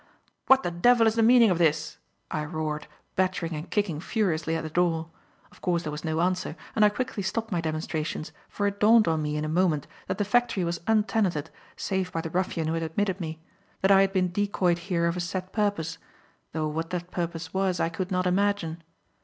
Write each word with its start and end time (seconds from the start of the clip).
"What 0.47 0.63
the 0.63 0.71
devil 0.71 1.05
is 1.05 1.13
the 1.13 1.21
meaning 1.21 1.51
of 1.51 1.59
this?" 1.59 1.99
I 2.31 2.43
roared, 2.43 2.87
battering 3.15 3.53
and 3.53 3.69
kicking 3.69 3.99
furiously 3.99 4.55
at 4.55 4.63
the 4.63 4.69
door. 4.71 5.11
Of 5.51 5.61
course 5.61 5.83
there 5.83 5.91
was 5.91 6.03
no 6.03 6.21
answer, 6.21 6.55
and 6.75 6.83
I 6.83 6.89
quickly 6.89 7.21
stopped 7.21 7.51
my 7.51 7.61
demonstrations, 7.61 8.31
for 8.49 8.65
it 8.65 8.79
dawned 8.79 9.07
on 9.07 9.21
me 9.21 9.37
in 9.37 9.45
a 9.45 9.47
moment 9.47 9.85
that 10.07 10.17
the 10.17 10.25
factory 10.25 10.63
was 10.63 10.81
untenanted 10.87 11.51
save 11.75 12.11
by 12.11 12.21
the 12.21 12.31
ruffian 12.31 12.65
who 12.67 12.73
had 12.73 12.81
admitted 12.81 13.21
me; 13.21 13.43
that 13.83 13.91
I 13.91 14.01
had 14.01 14.11
been 14.11 14.31
decoyed 14.31 14.79
here 14.89 15.05
of 15.05 15.17
a 15.17 15.19
set 15.19 15.53
purpose, 15.53 15.99
though 16.51 16.67
what 16.67 16.89
that 16.89 17.11
purpose 17.11 17.53
was 17.53 17.79
I 17.79 17.89
could 17.89 18.09
not 18.09 18.25
imagine. 18.25 18.81